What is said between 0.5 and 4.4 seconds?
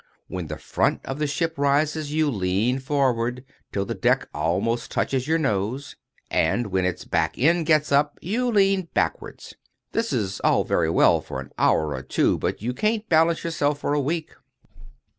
front of the ship rises, you lean forward, till the deck